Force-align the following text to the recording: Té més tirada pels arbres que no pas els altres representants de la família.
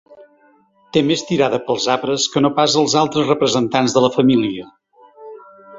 Té 0.97 1.03
més 1.09 1.23
tirada 1.31 1.59
pels 1.67 1.85
arbres 1.97 2.25
que 2.35 2.43
no 2.45 2.51
pas 2.61 2.79
els 2.83 2.97
altres 3.05 3.31
representants 3.35 3.99
de 3.99 4.05
la 4.07 4.13
família. 4.19 4.71